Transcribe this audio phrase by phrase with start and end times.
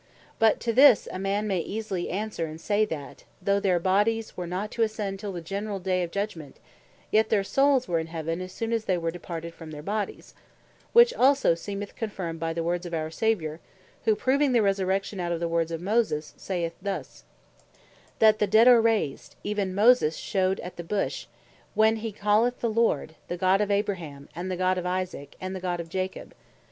[0.39, 4.47] But to this a man may easily answer, and say, that though their bodies were
[4.47, 6.57] not to ascend till the generall day of Judgment,
[7.11, 10.33] yet their souls were in Heaven as soon as they were departed from their bodies;
[10.91, 13.59] which also seemeth to be confirmed by the words of our Saviour (Luke
[14.05, 17.23] 20.37,38.) who proving the Resurrection out of the word of Moses, saith thus,
[18.17, 21.27] "That the dead are raised, even Moses shewed, at the bush,
[21.75, 25.55] when he calleth the Lord, the God of Abraham, and the God of Isaac, and
[25.55, 26.33] the God of Jacob.